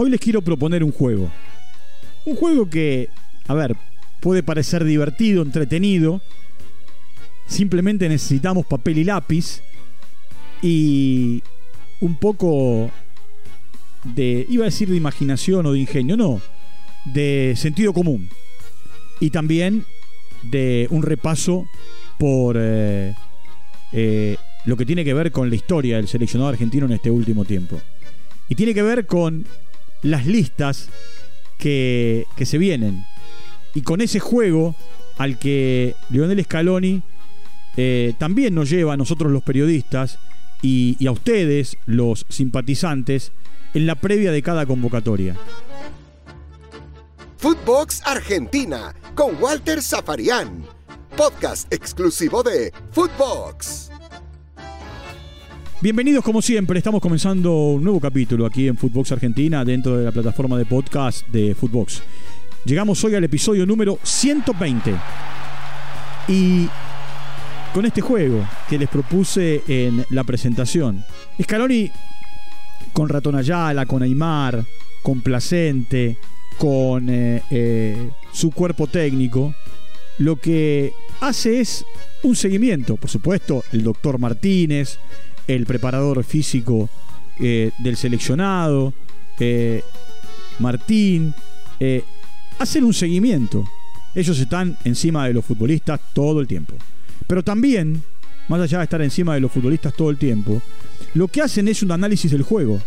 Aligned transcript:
Hoy 0.00 0.10
les 0.10 0.20
quiero 0.20 0.42
proponer 0.42 0.84
un 0.84 0.92
juego. 0.92 1.28
Un 2.24 2.36
juego 2.36 2.70
que, 2.70 3.08
a 3.48 3.54
ver, 3.54 3.74
puede 4.20 4.44
parecer 4.44 4.84
divertido, 4.84 5.42
entretenido. 5.42 6.22
Simplemente 7.48 8.08
necesitamos 8.08 8.64
papel 8.64 8.98
y 8.98 9.02
lápiz 9.02 9.60
y 10.62 11.42
un 12.00 12.16
poco 12.16 12.92
de, 14.04 14.46
iba 14.48 14.62
a 14.62 14.70
decir 14.70 14.88
de 14.88 14.94
imaginación 14.94 15.66
o 15.66 15.72
de 15.72 15.80
ingenio, 15.80 16.16
no, 16.16 16.40
de 17.04 17.54
sentido 17.56 17.92
común. 17.92 18.28
Y 19.18 19.30
también 19.30 19.84
de 20.44 20.86
un 20.90 21.02
repaso 21.02 21.66
por 22.20 22.54
eh, 22.56 23.16
eh, 23.90 24.36
lo 24.64 24.76
que 24.76 24.86
tiene 24.86 25.04
que 25.04 25.14
ver 25.14 25.32
con 25.32 25.50
la 25.50 25.56
historia 25.56 25.96
del 25.96 26.06
seleccionado 26.06 26.50
argentino 26.50 26.86
en 26.86 26.92
este 26.92 27.10
último 27.10 27.44
tiempo. 27.44 27.80
Y 28.48 28.54
tiene 28.54 28.74
que 28.74 28.82
ver 28.82 29.04
con 29.04 29.44
las 30.02 30.26
listas 30.26 30.88
que, 31.58 32.26
que 32.36 32.46
se 32.46 32.58
vienen. 32.58 33.04
Y 33.74 33.82
con 33.82 34.00
ese 34.00 34.20
juego 34.20 34.74
al 35.18 35.38
que 35.38 35.94
Lionel 36.10 36.44
Scaloni 36.44 37.02
eh, 37.76 38.14
también 38.18 38.54
nos 38.54 38.70
lleva 38.70 38.94
a 38.94 38.96
nosotros 38.96 39.30
los 39.30 39.42
periodistas 39.42 40.18
y, 40.62 41.06
a 41.06 41.12
ustedes, 41.12 41.76
los 41.86 42.26
simpatizantes, 42.28 43.30
en 43.74 43.86
la 43.86 43.94
previa 43.94 44.32
de 44.32 44.42
cada 44.42 44.66
convocatoria. 44.66 45.36
Footbox 47.36 48.02
Argentina 48.04 48.94
con 49.14 49.40
Walter 49.40 49.80
Zafarian. 49.80 50.64
Podcast 51.16 51.72
exclusivo 51.72 52.42
de 52.42 52.72
Footbox. 52.90 53.90
Bienvenidos 55.80 56.24
como 56.24 56.42
siempre, 56.42 56.78
estamos 56.78 57.00
comenzando 57.00 57.54
un 57.54 57.84
nuevo 57.84 58.00
capítulo 58.00 58.44
aquí 58.44 58.66
en 58.66 58.76
Footbox 58.76 59.12
Argentina 59.12 59.64
dentro 59.64 59.96
de 59.96 60.06
la 60.06 60.10
plataforma 60.10 60.58
de 60.58 60.66
podcast 60.66 61.24
de 61.28 61.54
Footbox. 61.54 62.02
Llegamos 62.64 63.04
hoy 63.04 63.14
al 63.14 63.22
episodio 63.22 63.64
número 63.64 63.96
120 64.02 64.92
y 66.26 66.66
con 67.72 67.86
este 67.86 68.00
juego 68.00 68.44
que 68.68 68.76
les 68.76 68.88
propuse 68.88 69.62
en 69.68 70.04
la 70.10 70.24
presentación. 70.24 71.04
Scaloni 71.40 71.92
con 72.92 73.08
Ratón 73.08 73.36
Ayala, 73.36 73.86
con 73.86 74.02
Aymar, 74.02 74.64
con 75.04 75.20
Placente, 75.20 76.18
con 76.58 77.08
eh, 77.08 77.40
eh, 77.52 78.10
su 78.32 78.50
cuerpo 78.50 78.88
técnico, 78.88 79.54
lo 80.18 80.34
que 80.34 80.92
hace 81.20 81.60
es 81.60 81.84
un 82.24 82.34
seguimiento. 82.34 82.96
Por 82.96 83.10
supuesto, 83.10 83.62
el 83.70 83.84
doctor 83.84 84.18
Martínez, 84.18 84.98
el 85.48 85.66
preparador 85.66 86.22
físico 86.22 86.88
eh, 87.40 87.72
del 87.78 87.96
seleccionado, 87.96 88.92
eh, 89.40 89.82
Martín, 90.58 91.34
eh, 91.80 92.04
hacen 92.58 92.84
un 92.84 92.94
seguimiento. 92.94 93.64
Ellos 94.14 94.38
están 94.38 94.76
encima 94.84 95.26
de 95.26 95.34
los 95.34 95.44
futbolistas 95.44 96.00
todo 96.12 96.40
el 96.40 96.46
tiempo. 96.46 96.74
Pero 97.26 97.42
también, 97.42 98.02
más 98.48 98.60
allá 98.60 98.78
de 98.78 98.84
estar 98.84 99.02
encima 99.02 99.34
de 99.34 99.40
los 99.40 99.50
futbolistas 99.50 99.94
todo 99.94 100.10
el 100.10 100.18
tiempo, 100.18 100.60
lo 101.14 101.28
que 101.28 101.42
hacen 101.42 101.68
es 101.68 101.82
un 101.82 101.92
análisis 101.92 102.30
del 102.30 102.42
juego. 102.42 102.80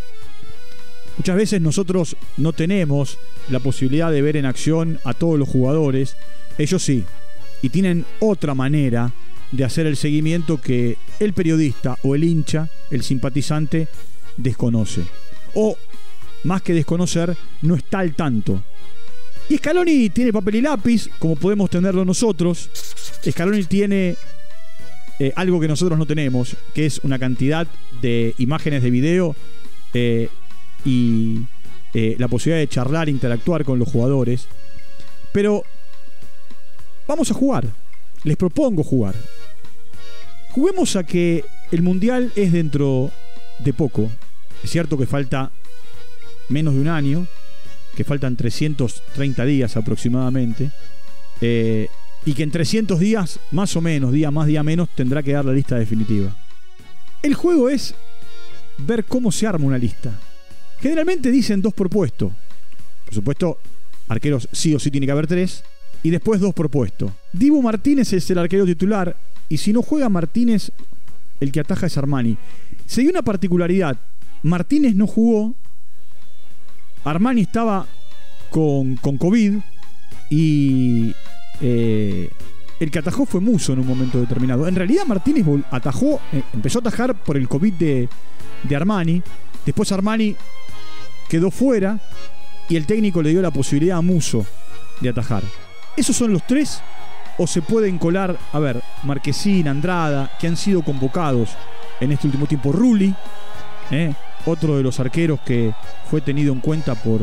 Muchas 1.17 1.35
veces 1.35 1.61
nosotros 1.61 2.15
no 2.37 2.53
tenemos 2.53 3.17
la 3.49 3.59
posibilidad 3.59 4.11
de 4.11 4.21
ver 4.21 4.37
en 4.37 4.45
acción 4.45 4.99
a 5.03 5.13
todos 5.13 5.37
los 5.37 5.49
jugadores, 5.49 6.15
ellos 6.57 6.83
sí, 6.83 7.05
y 7.61 7.69
tienen 7.69 8.05
otra 8.19 8.55
manera 8.55 9.13
de 9.51 9.63
hacer 9.63 9.85
el 9.85 9.97
seguimiento 9.97 10.59
que 10.61 10.97
el 11.19 11.33
periodista 11.33 11.97
o 12.03 12.15
el 12.15 12.23
hincha, 12.23 12.69
el 12.89 13.03
simpatizante, 13.03 13.87
desconoce. 14.37 15.03
O, 15.53 15.77
más 16.43 16.61
que 16.61 16.73
desconocer, 16.73 17.35
no 17.61 17.75
está 17.75 17.99
al 17.99 18.15
tanto. 18.15 18.63
Y 19.49 19.57
Scaloni 19.57 20.09
tiene 20.09 20.31
papel 20.31 20.55
y 20.55 20.61
lápiz, 20.61 21.09
como 21.19 21.35
podemos 21.35 21.69
tenerlo 21.69 22.05
nosotros. 22.05 22.69
Scaloni 23.29 23.63
tiene 23.65 24.15
eh, 25.19 25.33
algo 25.35 25.59
que 25.59 25.67
nosotros 25.67 25.99
no 25.99 26.05
tenemos, 26.05 26.55
que 26.73 26.85
es 26.85 26.99
una 27.03 27.19
cantidad 27.19 27.67
de 28.01 28.33
imágenes 28.37 28.81
de 28.81 28.89
video 28.89 29.35
eh, 29.93 30.29
y 30.85 31.41
eh, 31.93 32.15
la 32.17 32.27
posibilidad 32.27 32.59
de 32.59 32.67
charlar, 32.67 33.09
interactuar 33.09 33.65
con 33.65 33.77
los 33.77 33.89
jugadores. 33.89 34.47
Pero 35.33 35.63
vamos 37.07 37.29
a 37.29 37.33
jugar. 37.33 37.67
Les 38.23 38.37
propongo 38.37 38.83
jugar. 38.83 39.15
Juguemos 40.51 40.95
a 40.97 41.05
que 41.05 41.45
el 41.71 41.81
Mundial 41.81 42.31
es 42.35 42.51
dentro 42.51 43.09
de 43.59 43.73
poco. 43.73 44.11
Es 44.63 44.69
cierto 44.69 44.97
que 44.97 45.05
falta 45.05 45.51
menos 46.49 46.73
de 46.73 46.81
un 46.81 46.89
año, 46.89 47.25
que 47.95 48.03
faltan 48.03 48.35
330 48.35 49.45
días 49.45 49.77
aproximadamente, 49.77 50.71
eh, 51.39 51.87
y 52.25 52.33
que 52.33 52.43
en 52.43 52.51
300 52.51 52.99
días, 52.99 53.39
más 53.51 53.75
o 53.75 53.81
menos, 53.81 54.11
día 54.11 54.29
más, 54.29 54.47
día 54.47 54.61
menos, 54.61 54.89
tendrá 54.93 55.23
que 55.23 55.31
dar 55.31 55.45
la 55.45 55.53
lista 55.53 55.77
definitiva. 55.77 56.35
El 57.23 57.33
juego 57.33 57.69
es 57.69 57.95
ver 58.77 59.05
cómo 59.05 59.31
se 59.31 59.47
arma 59.47 59.65
una 59.65 59.77
lista. 59.77 60.11
Generalmente 60.81 61.31
dicen 61.31 61.61
dos 61.61 61.73
por 61.73 61.89
puesto. 61.89 62.35
Por 63.05 63.13
supuesto, 63.13 63.57
arqueros 64.07 64.49
sí 64.51 64.75
o 64.75 64.79
sí 64.79 64.91
tiene 64.91 65.05
que 65.05 65.11
haber 65.11 65.27
tres. 65.27 65.63
Y 66.03 66.09
después 66.09 66.41
dos 66.41 66.53
por 66.53 66.69
puesto. 66.69 67.13
Dibu 67.31 67.61
Martínez 67.61 68.11
es 68.13 68.29
el 68.31 68.39
arquero 68.39 68.65
titular. 68.65 69.15
Y 69.51 69.57
si 69.57 69.73
no 69.73 69.81
juega 69.81 70.07
Martínez, 70.07 70.71
el 71.41 71.51
que 71.51 71.59
ataja 71.59 71.87
es 71.87 71.97
Armani. 71.97 72.37
Se 72.85 73.01
dio 73.01 73.09
una 73.09 73.21
particularidad. 73.21 73.97
Martínez 74.43 74.95
no 74.95 75.07
jugó. 75.07 75.55
Armani 77.03 77.41
estaba 77.41 77.85
con, 78.49 78.95
con 78.95 79.17
COVID. 79.17 79.57
Y 80.29 81.13
eh, 81.59 82.29
el 82.79 82.91
que 82.91 82.99
atajó 82.99 83.25
fue 83.25 83.41
Muso 83.41 83.73
en 83.73 83.79
un 83.79 83.87
momento 83.87 84.21
determinado. 84.21 84.69
En 84.69 84.75
realidad 84.75 85.05
Martínez 85.05 85.45
atajó, 85.69 86.21
eh, 86.31 86.43
empezó 86.53 86.79
a 86.79 86.83
atajar 86.87 87.21
por 87.21 87.35
el 87.35 87.49
COVID 87.49 87.73
de, 87.73 88.07
de 88.63 88.75
Armani. 88.77 89.21
Después 89.65 89.91
Armani 89.91 90.33
quedó 91.27 91.51
fuera 91.51 91.99
y 92.69 92.77
el 92.77 92.85
técnico 92.85 93.21
le 93.21 93.31
dio 93.31 93.41
la 93.41 93.51
posibilidad 93.51 93.97
a 93.97 94.01
Muso 94.01 94.45
de 95.01 95.09
atajar. 95.09 95.43
Esos 95.97 96.15
son 96.15 96.31
los 96.31 96.47
tres 96.47 96.81
o 97.37 97.47
se 97.47 97.61
pueden 97.61 97.97
colar, 97.97 98.37
a 98.53 98.59
ver, 98.59 98.81
Marquesín, 99.03 99.67
Andrada, 99.67 100.31
que 100.39 100.47
han 100.47 100.57
sido 100.57 100.81
convocados 100.83 101.51
en 101.99 102.11
este 102.11 102.27
último 102.27 102.45
tiempo. 102.45 102.71
Rulli, 102.71 103.13
¿eh? 103.91 104.13
otro 104.45 104.77
de 104.77 104.83
los 104.83 104.99
arqueros 104.99 105.39
que 105.41 105.73
fue 106.09 106.21
tenido 106.21 106.53
en 106.53 106.59
cuenta 106.59 106.95
por, 106.95 107.21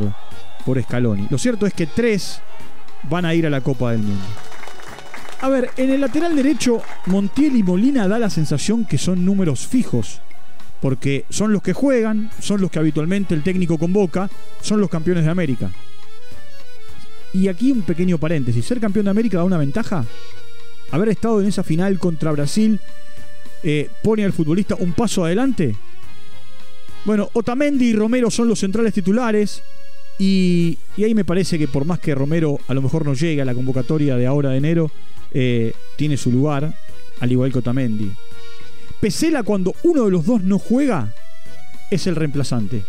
por 0.65 0.83
Scaloni. 0.83 1.27
Lo 1.31 1.39
cierto 1.39 1.67
es 1.67 1.75
que 1.75 1.87
tres 1.87 2.41
van 3.05 3.25
a 3.25 3.35
ir 3.35 3.47
a 3.47 3.51
la 3.51 3.61
Copa 3.61 3.93
del 3.93 4.03
Mundo. 4.03 4.25
A 5.41 5.49
ver, 5.49 5.71
en 5.77 5.91
el 5.91 6.01
lateral 6.01 6.35
derecho, 6.35 6.83
Montiel 7.07 7.57
y 7.57 7.63
Molina 7.63 8.09
da 8.09 8.19
la 8.19 8.31
sensación 8.31 8.85
que 8.85 8.99
son 8.99 9.25
números 9.25 9.69
fijos, 9.69 10.21
porque 10.81 11.27
son 11.31 11.53
los 11.53 11.63
que 11.63 11.73
juegan, 11.73 12.31
son 12.41 12.61
los 12.61 12.71
que 12.71 12.81
habitualmente 12.81 13.35
el 13.35 13.45
técnico 13.45 13.79
convoca, 13.79 14.29
son 14.61 14.81
los 14.81 14.91
campeones 14.91 15.25
de 15.25 15.31
América. 15.31 15.71
Y 17.33 17.49
aquí 17.49 17.71
un 17.71 17.83
pequeño 17.83 18.19
paréntesis, 18.19 18.65
¿ser 18.65 18.81
campeón 18.81 19.05
de 19.05 19.11
América 19.11 19.39
da 19.39 19.45
una 19.45 19.59
ventaja? 19.59 20.05
Haber 20.91 21.11
estado 21.11 21.41
en 21.41 21.49
esa 21.49 21.63
final 21.63 21.99
contra 21.99 22.33
Brasil 22.33 22.81
eh, 23.63 23.91
pone 24.03 24.25
al 24.25 24.33
futbolista 24.33 24.77
un 24.77 24.93
paso 24.93 25.25
adelante. 25.25 25.77
Bueno, 27.05 27.29
Otamendi 27.33 27.87
y 27.87 27.93
Romero 27.95 28.31
son 28.31 28.49
los 28.49 28.61
centrales 28.61 28.95
titulares. 28.95 29.63
Y, 30.19 30.79
ahí 30.97 31.15
me 31.15 31.25
parece 31.25 31.59
que 31.59 31.69
por 31.69 31.85
más 31.85 32.01
que 32.01 32.15
Romero 32.15 32.59
a 32.67 32.75
lo 32.75 32.83
mejor 32.83 33.05
no 33.05 33.15
llegue 33.15 33.41
a 33.41 33.45
la 33.45 33.55
convocatoria 33.55 34.17
de 34.17 34.27
ahora 34.27 34.51
de 34.51 34.59
enero, 34.59 34.91
eh, 35.33 35.73
tiene 35.97 36.17
su 36.17 36.33
lugar, 36.33 36.75
al 37.21 37.33
igual 37.33 37.53
que 37.53 37.61
Otamendi. 37.61 38.11
Pesela 39.01 39.45
cuando 39.45 39.75
uno 39.85 40.05
de 40.07 40.11
los 40.11 40.27
dos 40.27 40.43
no 40.43 40.59
juega, 40.59 41.15
es 41.91 42.07
el 42.07 42.17
reemplazante. 42.17 42.83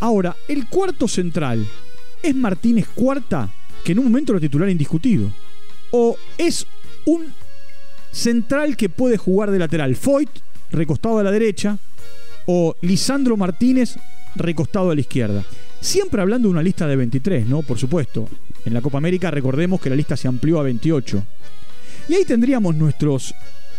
Ahora, 0.00 0.36
el 0.48 0.66
cuarto 0.66 1.06
central, 1.06 1.64
¿es 2.22 2.34
Martínez 2.34 2.86
cuarta, 2.94 3.50
que 3.84 3.92
en 3.92 3.98
un 3.98 4.04
momento 4.06 4.32
era 4.32 4.40
titular 4.40 4.68
indiscutido? 4.68 5.32
¿O 5.90 6.16
es 6.38 6.66
un 7.04 7.32
central 8.10 8.76
que 8.76 8.88
puede 8.88 9.16
jugar 9.16 9.50
de 9.50 9.58
lateral? 9.58 9.96
Foyt, 9.96 10.30
recostado 10.70 11.18
a 11.18 11.22
la 11.22 11.30
derecha, 11.30 11.78
o 12.46 12.74
Lisandro 12.80 13.36
Martínez, 13.36 13.96
recostado 14.36 14.90
a 14.90 14.94
la 14.94 15.00
izquierda. 15.00 15.44
Siempre 15.80 16.22
hablando 16.22 16.48
de 16.48 16.52
una 16.52 16.62
lista 16.62 16.86
de 16.86 16.96
23, 16.96 17.46
¿no? 17.46 17.62
Por 17.62 17.78
supuesto. 17.78 18.28
En 18.64 18.74
la 18.74 18.80
Copa 18.80 18.98
América 18.98 19.30
recordemos 19.30 19.80
que 19.80 19.90
la 19.90 19.96
lista 19.96 20.16
se 20.16 20.28
amplió 20.28 20.60
a 20.60 20.62
28. 20.62 21.24
Y 22.08 22.14
ahí 22.14 22.24
tendríamos 22.24 22.76
nuestros 22.76 23.34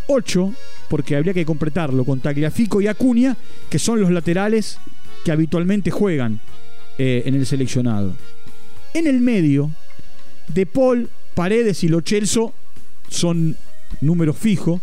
8, 0.08 0.54
porque 0.90 1.16
habría 1.16 1.34
que 1.34 1.46
completarlo 1.46 2.04
con 2.04 2.20
Tagliafico 2.20 2.82
y 2.82 2.88
Acuña, 2.88 3.38
que 3.70 3.80
son 3.80 4.02
los 4.02 4.12
laterales 4.12 4.78
que 5.24 5.32
habitualmente 5.32 5.92
juegan 5.92 6.42
eh, 6.98 7.24
en 7.26 7.36
el 7.36 7.46
seleccionado. 7.46 8.14
En 8.94 9.08
el 9.08 9.20
medio, 9.20 9.72
De 10.48 10.66
Paul, 10.66 11.10
Paredes 11.36 11.84
y 11.84 11.88
Lo 11.88 12.02
Celso 12.02 12.54
son 13.10 13.56
números 14.02 14.38
fijos. 14.38 14.82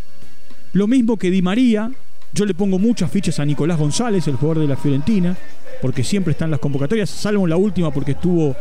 Lo 0.72 0.86
mismo 0.86 1.16
que 1.16 1.30
Di 1.30 1.42
María. 1.42 1.90
Yo 2.32 2.46
le 2.46 2.54
pongo 2.54 2.78
muchas 2.78 3.10
fichas 3.10 3.40
a 3.40 3.44
Nicolás 3.44 3.78
González, 3.78 4.28
el 4.28 4.36
jugador 4.36 4.62
de 4.62 4.68
la 4.68 4.76
Fiorentina. 4.76 5.36
porque 5.80 6.04
siempre 6.04 6.32
están 6.32 6.50
las 6.50 6.60
convocatorias, 6.60 7.08
salvo 7.08 7.44
en 7.44 7.50
la 7.50 7.56
última 7.56 7.90
porque 7.90 8.12
estuvo 8.12 8.54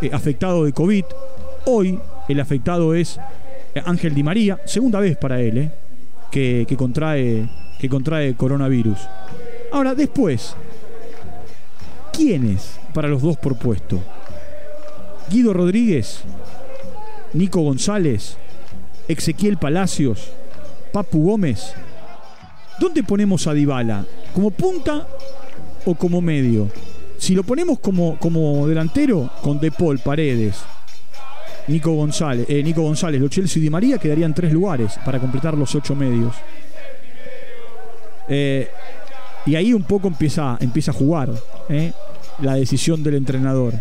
eh, 0.00 0.10
afectado 0.12 0.64
de 0.64 0.72
COVID. 0.72 1.04
Hoy 1.66 1.98
el 2.28 2.40
afectado 2.40 2.94
es 2.94 3.18
eh, 3.74 3.82
Ángel 3.84 4.14
Di 4.14 4.22
María, 4.22 4.58
segunda 4.64 5.00
vez 5.00 5.16
para 5.16 5.40
él, 5.40 5.70
que, 6.30 6.66
contrae, 6.78 7.48
que 7.78 7.88
contrae 7.88 8.34
coronavirus. 8.34 8.98
Ahora, 9.72 9.94
después, 9.94 10.54
¿quiénes 12.20 12.78
para 12.92 13.08
los 13.08 13.22
dos 13.22 13.38
por 13.38 13.56
puesto? 13.56 13.98
Guido 15.30 15.54
Rodríguez, 15.54 16.20
Nico 17.32 17.62
González, 17.62 18.36
Ezequiel 19.08 19.56
Palacios, 19.56 20.30
Papu 20.92 21.24
Gómez. 21.24 21.72
¿Dónde 22.78 23.02
ponemos 23.04 23.46
a 23.46 23.54
Dybala? 23.54 24.04
¿Como 24.34 24.50
punta 24.50 25.08
o 25.86 25.94
como 25.94 26.20
medio? 26.20 26.70
Si 27.16 27.34
lo 27.34 27.42
ponemos 27.42 27.78
como, 27.78 28.18
como 28.18 28.66
delantero, 28.68 29.30
con 29.42 29.58
De 29.58 29.70
Paul, 29.70 29.98
Paredes, 30.00 30.56
Nico 31.68 31.92
González, 31.92 32.44
eh, 32.50 32.62
Nico 32.62 32.82
González, 32.82 33.18
Lo 33.18 33.28
Chelsea 33.28 33.60
y 33.60 33.62
Di 33.62 33.70
María 33.70 33.96
quedarían 33.96 34.34
tres 34.34 34.52
lugares 34.52 34.92
para 35.06 35.18
completar 35.18 35.56
los 35.56 35.74
ocho 35.74 35.94
medios. 35.94 36.34
Eh, 38.28 38.68
y 39.46 39.54
ahí 39.54 39.72
un 39.72 39.82
poco 39.82 40.08
empieza, 40.08 40.56
empieza 40.60 40.90
a 40.90 40.94
jugar 40.94 41.30
eh, 41.68 41.92
la 42.40 42.54
decisión 42.54 43.02
del 43.02 43.14
entrenador. 43.14 43.74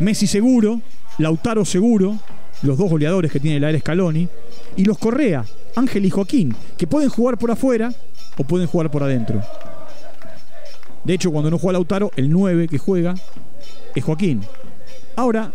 Messi 0.00 0.26
seguro, 0.26 0.80
Lautaro 1.18 1.64
seguro, 1.64 2.16
los 2.62 2.78
dos 2.78 2.90
goleadores 2.90 3.32
que 3.32 3.40
tiene 3.40 3.60
la 3.60 3.70
era 3.70 3.78
Scaloni, 3.78 4.28
y 4.76 4.84
los 4.84 4.98
Correa, 4.98 5.44
Ángel 5.74 6.04
y 6.04 6.10
Joaquín, 6.10 6.54
que 6.76 6.86
pueden 6.86 7.08
jugar 7.08 7.38
por 7.38 7.50
afuera 7.50 7.92
o 8.36 8.44
pueden 8.44 8.68
jugar 8.68 8.90
por 8.90 9.02
adentro. 9.02 9.42
De 11.04 11.14
hecho, 11.14 11.30
cuando 11.30 11.50
no 11.50 11.58
juega 11.58 11.72
Lautaro, 11.72 12.10
el 12.16 12.30
9 12.30 12.68
que 12.68 12.78
juega 12.78 13.14
es 13.94 14.04
Joaquín. 14.04 14.42
Ahora, 15.16 15.52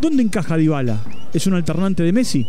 ¿dónde 0.00 0.22
encaja 0.22 0.56
Dybala? 0.56 1.00
¿Es 1.34 1.46
un 1.46 1.54
alternante 1.54 2.02
de 2.02 2.12
Messi? 2.12 2.46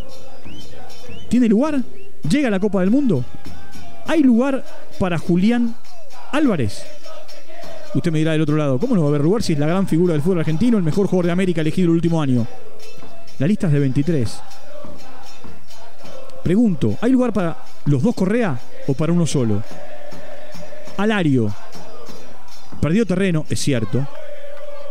¿Tiene 1.29 1.47
lugar? 1.47 1.81
¿Llega 2.29 2.47
a 2.47 2.51
la 2.51 2.59
Copa 2.59 2.81
del 2.81 2.91
Mundo? 2.91 3.25
¿Hay 4.11 4.23
lugar 4.23 4.65
para 4.99 5.17
Julián 5.17 5.73
Álvarez? 6.33 6.83
Usted 7.95 8.11
me 8.11 8.19
dirá 8.19 8.33
del 8.33 8.41
otro 8.41 8.57
lado, 8.57 8.77
¿cómo 8.77 8.93
no 8.93 9.03
va 9.03 9.07
a 9.07 9.09
haber 9.11 9.21
lugar 9.21 9.41
si 9.41 9.53
es 9.53 9.59
la 9.59 9.67
gran 9.67 9.87
figura 9.87 10.11
del 10.11 10.21
fútbol 10.21 10.39
argentino, 10.39 10.77
el 10.77 10.83
mejor 10.83 11.07
jugador 11.07 11.27
de 11.27 11.31
América 11.31 11.61
elegido 11.61 11.85
el 11.85 11.93
último 11.93 12.21
año? 12.21 12.45
La 13.39 13.47
lista 13.47 13.67
es 13.67 13.73
de 13.73 13.79
23. 13.79 14.41
Pregunto, 16.43 16.97
¿hay 16.99 17.13
lugar 17.13 17.31
para 17.31 17.55
los 17.85 18.03
dos 18.03 18.13
Correa 18.13 18.59
o 18.87 18.93
para 18.93 19.13
uno 19.13 19.25
solo? 19.25 19.63
Alario. 20.97 21.49
Perdió 22.81 23.05
terreno, 23.05 23.45
es 23.49 23.61
cierto. 23.61 24.05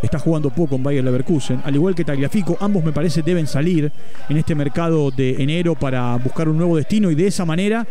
Está 0.01 0.19
jugando 0.19 0.49
poco 0.49 0.77
en 0.77 0.83
Bayer 0.83 1.05
Leverkusen, 1.05 1.61
al 1.63 1.75
igual 1.75 1.95
que 1.95 2.07
Tagliafico. 2.07 2.57
Ambos 2.59 2.83
me 2.83 2.93
parece 2.93 3.21
deben 3.21 3.47
salir 3.47 3.93
en 4.31 4.37
este 4.39 4.55
mercado 4.55 5.11
de 5.11 5.43
enero 5.43 5.75
para 5.75 6.17
buscar 6.17 6.49
un 6.49 6.57
nuevo 6.57 6.79
destino 6.79 7.11
y 7.11 7.15
de 7.15 7.27
esa 7.27 7.45
manera 7.45 7.87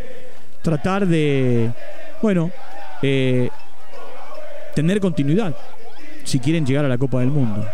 tratar 0.62 1.08
de, 1.08 1.72
bueno, 2.22 2.52
eh, 3.02 3.50
tener 4.76 5.00
continuidad 5.00 5.56
si 6.24 6.40
quieren 6.40 6.66
llegar 6.66 6.86
a 6.86 6.90
la 6.90 6.98
Copa 6.98 7.20
del 7.20 7.30
Mundo. 7.30 7.66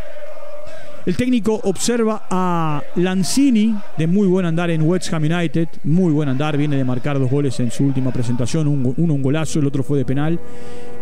El 1.05 1.15
técnico 1.15 1.59
observa 1.65 2.25
a 2.31 2.81
Lanzini 2.95 3.75
de 3.95 4.07
muy 4.07 4.27
buen 4.27 4.43
andar 4.43 4.71
en 4.71 4.81
West 4.81 5.13
Ham 5.13 5.23
United, 5.23 5.67
muy 5.83 6.11
buen 6.11 6.29
andar, 6.29 6.57
viene 6.57 6.77
de 6.77 6.83
marcar 6.83 7.19
dos 7.19 7.29
goles 7.29 7.59
en 7.59 7.69
su 7.69 7.83
última 7.83 8.11
presentación, 8.11 8.67
uno 8.67 8.95
un, 8.97 9.21
golazo, 9.21 9.59
el 9.59 9.67
otro 9.67 9.83
fue 9.83 9.99
de 9.99 10.05
penal. 10.05 10.39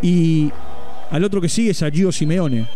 Y 0.02 0.52
al 1.10 1.24
otro 1.24 1.40
que 1.40 1.48
sigue 1.48 1.72
es 1.72 1.82
a 1.84 1.90
Gio 1.90 2.12
Simeone. 2.12 2.68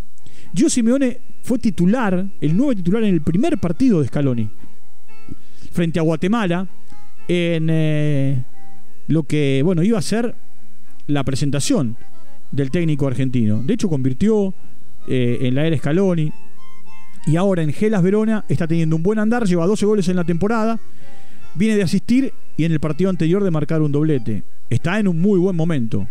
Gio 0.55 0.69
Simeone 0.69 1.19
fue 1.43 1.59
titular, 1.59 2.25
el 2.39 2.55
nuevo 2.55 2.73
titular 2.73 3.03
en 3.03 3.13
el 3.13 3.21
primer 3.21 3.57
partido 3.57 3.99
de 3.99 4.07
Scaloni, 4.07 4.49
frente 5.73 5.99
a 5.99 6.03
Guatemala, 6.03 6.65
en 7.27 7.67
eh, 7.69 8.45
lo 9.07 9.23
que, 9.23 9.61
bueno, 9.63 9.83
iba 9.83 9.97
a 9.97 10.01
ser 10.01 10.35
la 11.07 11.23
presentación 11.23 11.97
del 12.51 12.71
técnico 12.71 13.07
argentino. 13.07 13.61
De 13.63 13.73
hecho, 13.73 13.89
convirtió 13.89 14.53
eh, 15.07 15.39
en 15.41 15.55
la 15.55 15.65
era 15.65 15.77
Scaloni, 15.77 16.31
y 17.27 17.35
ahora 17.35 17.61
en 17.61 17.73
Gelas 17.73 18.01
Verona 18.01 18.45
está 18.47 18.67
teniendo 18.67 18.95
un 18.95 19.03
buen 19.03 19.19
andar, 19.19 19.45
lleva 19.45 19.67
12 19.67 19.85
goles 19.85 20.07
en 20.07 20.15
la 20.15 20.23
temporada, 20.23 20.79
viene 21.55 21.75
de 21.75 21.83
asistir 21.83 22.33
y 22.55 22.63
en 22.63 22.71
el 22.71 22.79
partido 22.79 23.09
anterior 23.09 23.43
de 23.43 23.51
marcar 23.51 23.81
un 23.81 23.91
doblete. 23.91 24.43
Está 24.69 24.97
en 24.97 25.09
un 25.09 25.19
muy 25.19 25.37
buen 25.37 25.55
momento. 25.55 26.07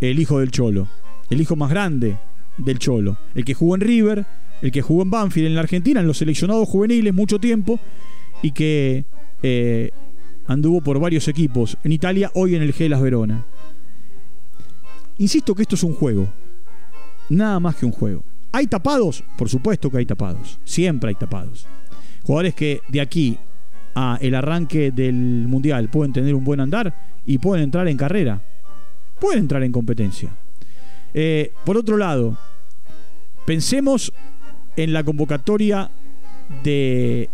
El 0.00 0.18
hijo 0.18 0.40
del 0.40 0.50
Cholo, 0.50 0.88
el 1.28 1.40
hijo 1.40 1.54
más 1.54 1.68
grande 1.68 2.16
del 2.56 2.78
Cholo, 2.78 3.18
el 3.34 3.44
que 3.44 3.52
jugó 3.52 3.74
en 3.74 3.82
River, 3.82 4.26
el 4.62 4.72
que 4.72 4.80
jugó 4.80 5.02
en 5.02 5.10
Banfield 5.10 5.48
en 5.48 5.54
la 5.54 5.60
Argentina, 5.60 6.00
en 6.00 6.06
los 6.06 6.16
seleccionados 6.16 6.66
juveniles 6.66 7.12
mucho 7.12 7.38
tiempo 7.38 7.78
y 8.42 8.52
que 8.52 9.04
eh, 9.42 9.90
anduvo 10.50 10.80
por 10.80 10.98
varios 10.98 11.28
equipos 11.28 11.78
en 11.84 11.92
Italia, 11.92 12.28
hoy 12.34 12.56
en 12.56 12.62
el 12.62 12.72
Gelas 12.72 13.00
Verona. 13.00 13.46
Insisto 15.18 15.54
que 15.54 15.62
esto 15.62 15.76
es 15.76 15.84
un 15.84 15.94
juego, 15.94 16.26
nada 17.28 17.60
más 17.60 17.76
que 17.76 17.86
un 17.86 17.92
juego. 17.92 18.24
¿Hay 18.50 18.66
tapados? 18.66 19.22
Por 19.38 19.48
supuesto 19.48 19.90
que 19.90 19.98
hay 19.98 20.06
tapados. 20.06 20.58
Siempre 20.64 21.10
hay 21.10 21.14
tapados. 21.14 21.68
Jugadores 22.24 22.54
que 22.54 22.80
de 22.88 23.00
aquí 23.00 23.38
a 23.94 24.18
el 24.20 24.34
arranque 24.34 24.90
del 24.90 25.14
Mundial 25.46 25.88
pueden 25.88 26.12
tener 26.12 26.34
un 26.34 26.42
buen 26.42 26.58
andar 26.58 26.96
y 27.24 27.38
pueden 27.38 27.62
entrar 27.62 27.86
en 27.86 27.96
carrera. 27.96 28.42
Pueden 29.20 29.40
entrar 29.40 29.62
en 29.62 29.70
competencia. 29.70 30.34
Eh, 31.14 31.52
por 31.64 31.76
otro 31.76 31.96
lado, 31.96 32.36
pensemos 33.46 34.12
en 34.74 34.92
la 34.92 35.04
convocatoria 35.04 35.92
de 36.64 37.30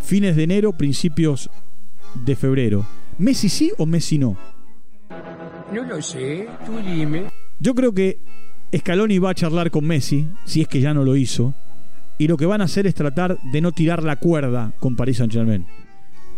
fines 0.00 0.36
de 0.36 0.44
enero, 0.44 0.72
principios 0.72 1.50
de 2.14 2.36
febrero. 2.36 2.86
¿Messi 3.18 3.48
sí 3.48 3.72
o 3.78 3.86
Messi 3.86 4.18
no? 4.18 4.36
No 5.72 5.82
lo 5.82 6.00
sé, 6.00 6.48
tú 6.64 6.78
dime. 6.78 7.26
Yo 7.60 7.74
creo 7.74 7.92
que 7.92 8.18
Scaloni 8.76 9.18
va 9.18 9.30
a 9.30 9.34
charlar 9.34 9.70
con 9.70 9.84
Messi, 9.84 10.28
si 10.44 10.62
es 10.62 10.68
que 10.68 10.80
ya 10.80 10.94
no 10.94 11.04
lo 11.04 11.16
hizo, 11.16 11.54
y 12.18 12.28
lo 12.28 12.36
que 12.36 12.46
van 12.46 12.60
a 12.60 12.64
hacer 12.64 12.86
es 12.86 12.94
tratar 12.94 13.40
de 13.40 13.60
no 13.60 13.72
tirar 13.72 14.02
la 14.02 14.16
cuerda 14.16 14.72
con 14.78 14.96
Paris 14.96 15.18
Saint-Germain. 15.18 15.66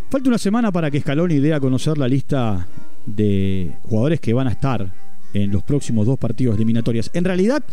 Falta 0.09 0.29
una 0.29 0.37
semana 0.37 0.71
para 0.71 0.91
que 0.91 0.99
Scaloni 0.99 1.39
dé 1.39 1.53
a 1.53 1.59
conocer 1.59 1.97
la 1.97 2.07
lista 2.07 2.67
de 3.05 3.71
jugadores 3.83 4.19
que 4.19 4.33
van 4.33 4.47
a 4.47 4.51
estar 4.51 4.91
en 5.33 5.51
los 5.51 5.63
próximos 5.63 6.05
dos 6.05 6.19
partidos 6.19 6.55
eliminatorias. 6.55 7.09
En 7.13 7.23
realidad, 7.23 7.63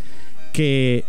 que 0.53 1.05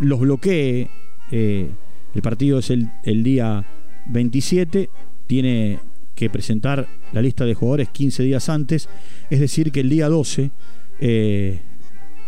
los 0.00 0.20
bloquee, 0.20 0.88
eh, 1.30 1.70
el 2.14 2.22
partido 2.22 2.58
es 2.58 2.70
el, 2.70 3.22
día 3.22 3.64
27, 4.06 4.90
tiene 5.26 5.78
que 6.22 6.30
presentar 6.30 6.86
la 7.12 7.20
lista 7.20 7.44
de 7.44 7.54
jugadores 7.54 7.88
15 7.88 8.22
días 8.22 8.48
antes, 8.48 8.88
es 9.30 9.40
decir, 9.40 9.72
que 9.72 9.80
el 9.80 9.88
día 9.88 10.08
12 10.08 10.50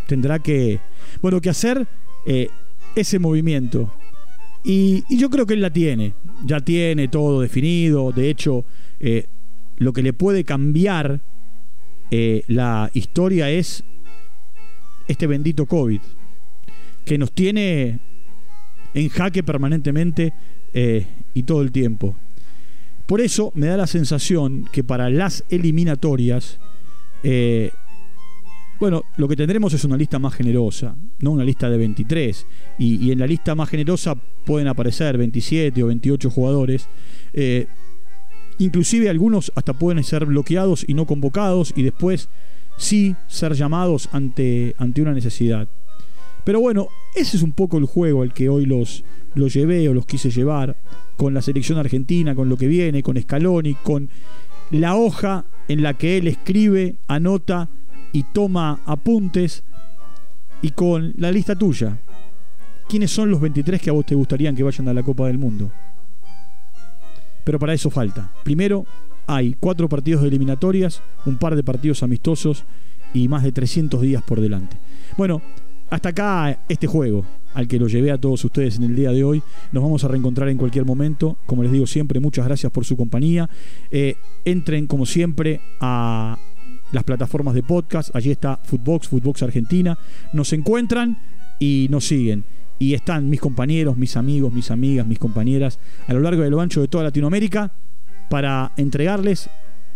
tendrá 0.07 0.39
que, 0.39 0.81
bueno, 1.23 1.41
que 1.41 1.51
hacer 1.51 1.87
eh, 2.27 2.49
ese 2.95 3.19
movimiento. 3.19 3.93
Y, 4.63 5.05
yo 5.15 5.29
creo 5.31 5.47
que 5.47 5.55
él 5.55 5.61
la 5.61 5.71
tiene, 5.71 6.15
ya 6.45 6.61
tiene 6.61 7.09
todo 7.09 7.41
definido, 7.41 8.13
de 8.13 8.31
hecho, 8.31 8.65
eh, 9.01 9.27
lo 9.77 9.93
que 9.93 10.03
le 10.03 10.13
puede 10.13 10.45
cambiar 10.45 11.21
eh, 12.11 12.45
la 12.49 12.91
historia 12.95 13.51
es 13.51 13.85
este 15.07 15.27
bendito 15.27 15.67
COVID, 15.67 16.01
que 17.05 17.19
nos 17.19 17.33
tiene 17.33 18.01
en 18.95 19.09
jaque 19.09 19.43
permanentemente 19.43 20.33
y 21.35 21.43
todo 21.45 21.63
el 21.63 21.71
tiempo. 21.71 22.17
Por 23.07 23.21
eso 23.21 23.53
me 23.55 23.67
da 23.67 23.77
la 23.77 23.87
sensación 23.87 24.69
que 24.73 24.83
para 24.83 25.11
las 25.11 25.45
eliminatorias 25.51 26.59
bueno, 28.81 29.05
lo 29.17 29.29
que 29.29 29.37
tendremos 29.37 29.73
es 29.73 29.85
una 29.85 29.97
lista 29.97 30.19
más 30.19 30.35
generosa, 30.35 30.97
no 31.21 31.31
una 31.31 31.45
lista 31.45 31.71
de 31.71 31.79
23. 31.79 32.47
Y, 32.79 33.13
en 33.13 33.19
la 33.19 33.27
lista 33.27 33.55
más 33.55 33.69
generosa 33.69 34.15
pueden 34.15 34.69
aparecer 34.69 35.17
27 35.17 35.83
o 35.83 35.87
28 35.87 36.31
jugadores. 36.31 36.89
Eh, 37.33 37.67
inclusive 38.59 39.09
algunos 39.09 39.53
hasta 39.55 39.73
pueden 39.73 40.03
ser 40.05 40.27
bloqueados 40.27 40.85
y 40.87 40.95
no 40.95 41.07
convocados 41.07 41.73
y 41.77 41.83
después 41.83 42.29
sí 42.77 43.15
ser 43.29 43.55
llamados 43.55 44.09
ante, 44.13 44.75
ante 44.79 45.03
una 45.03 45.13
necesidad. 45.13 45.69
Pero 46.45 46.61
bueno, 46.61 46.89
ese 47.15 47.37
es 47.37 47.43
un 47.43 47.53
poco 47.53 47.79
el 47.79 47.87
juego 47.87 48.23
al 48.23 48.35
que 48.35 48.49
hoy 48.49 48.67
los, 48.67 49.05
los 49.35 49.53
llevé 49.55 49.89
o 49.89 49.95
los 49.95 50.07
quise 50.07 50.31
llevar 50.31 50.77
con 51.17 51.33
la 51.33 51.43
selección 51.43 51.79
argentina, 51.79 52.35
con 52.35 52.49
lo 52.49 52.57
que 52.57 52.69
viene, 52.69 53.03
con 53.03 53.21
Scaloni, 53.21 53.75
con 53.75 54.09
la 54.71 54.97
hoja 54.97 55.45
en 55.69 55.83
la 55.83 55.95
que 55.95 56.19
él 56.19 56.29
escribe, 56.29 56.97
anota 57.09 57.69
y 58.13 58.25
toma 58.25 58.81
apuntes 58.85 59.65
y 60.63 60.71
con 60.71 61.15
la 61.17 61.31
lista 61.31 61.55
tuya. 61.57 61.99
¿Quiénes 62.89 63.11
son 63.11 63.31
los 63.31 63.41
23 63.41 63.81
que 63.81 63.91
a 63.91 63.95
vos 63.95 64.05
te 64.05 64.15
gustarían 64.15 64.55
que 64.55 64.63
vayan 64.63 64.89
a 64.89 64.95
la 64.95 65.03
Copa 65.03 65.27
del 65.27 65.39
Mundo? 65.39 65.73
Pero 67.45 67.59
para 67.59 67.75
eso 67.75 67.91
falta. 67.91 68.33
Primero, 68.43 68.87
hay 69.27 69.57
cuatro 69.59 69.89
partidos 69.89 70.23
de 70.23 70.29
eliminatorias, 70.29 71.03
un 71.25 71.39
par 71.39 71.57
de 71.57 71.63
partidos 71.63 72.03
amistosos 72.03 72.65
y 73.13 73.29
más 73.29 73.43
de 73.43 73.53
300 73.53 74.01
días 74.01 74.23
por 74.23 74.41
delante. 74.41 74.77
Bueno, 75.17 75.41
hasta 75.91 76.11
acá 76.11 76.65
este 76.69 76.87
juego 76.87 77.25
al 77.55 77.69
que 77.69 77.79
lo 77.79 77.87
llevé 77.87 78.11
a 78.11 78.19
todos 78.19 78.45
ustedes 78.45 78.77
en 78.77 78.85
el 78.85 78.97
día 78.97 79.13
de 79.13 79.25
hoy. 79.25 79.43
Nos 79.73 79.83
vamos 79.83 80.05
a 80.05 80.09
reencontrar 80.09 80.49
en 80.49 80.59
cualquier 80.59 80.85
momento. 80.85 81.39
Como 81.47 81.63
les 81.63 81.73
digo 81.73 81.87
siempre, 81.87 82.21
muchas 82.21 82.45
gracias 82.45 82.71
por 82.73 82.85
su 82.85 82.97
compañía. 82.97 83.49
Eh, 83.91 84.17
entren 84.45 84.87
como 84.87 85.07
siempre 85.07 85.61
a 85.81 86.37
las 86.91 87.05
plataformas 87.05 87.55
de 87.55 87.63
podcast. 87.63 88.15
Allí 88.15 88.31
está 88.31 88.61
Footbox, 88.65 89.09
Footbox 89.09 89.43
Argentina. 89.45 89.97
Nos 90.33 90.53
encuentran 90.53 91.19
y 91.61 91.87
nos 91.91 92.07
siguen. 92.07 92.45
Y 92.79 92.95
están 92.95 93.31
mis 93.31 93.41
compañeros, 93.41 93.97
mis 93.97 94.17
amigos, 94.17 94.53
mis 94.53 94.71
amigas, 94.73 95.07
mis 95.07 95.21
compañeras 95.21 95.79
a 96.09 96.13
lo 96.13 96.21
largo 96.21 96.43
a 96.43 96.47
lo 96.47 96.61
ancho 96.61 96.81
de 96.81 96.89
toda 96.89 97.05
Latinoamérica 97.05 97.73
para 98.29 98.73
entregarles 98.77 99.49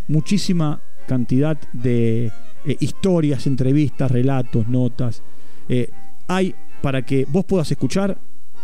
muchísima 0.07 0.81
cantidad 1.07 1.57
de 1.73 2.31
eh, 2.65 2.77
historias, 2.79 3.47
entrevistas, 3.47 4.09
relatos, 4.09 4.69
notas. 4.69 5.23
Eh, 5.69 5.89
hay 6.27 6.55
para 6.81 7.03
que 7.03 7.25
vos 7.29 7.45
puedas 7.45 7.71
escuchar 7.71 8.17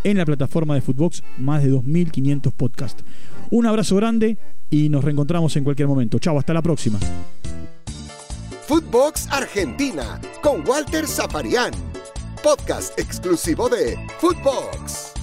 en 0.04 0.18
la 0.18 0.24
plataforma 0.24 0.74
de 0.74 0.80
Footbox 0.80 1.22
más 1.38 1.62
de 1.62 1.72
2.500 1.72 2.52
podcasts. 2.52 3.04
Un 3.50 3.66
abrazo 3.66 3.96
grande 3.96 4.38
y 4.70 4.88
nos 4.88 5.04
reencontramos 5.04 5.56
en 5.56 5.64
cualquier 5.64 5.88
momento. 5.88 6.18
Chao, 6.18 6.38
hasta 6.38 6.52
la 6.52 6.62
próxima. 6.62 6.98
Footbox 8.66 9.28
Argentina 9.30 10.20
con 10.42 10.66
Walter 10.66 11.06
Zaparián, 11.06 11.72
podcast 12.42 12.98
exclusivo 12.98 13.68
de 13.68 13.96
Footbox. 14.18 15.15